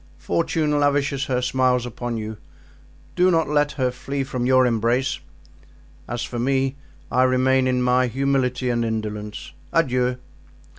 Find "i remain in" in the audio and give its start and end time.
7.11-7.83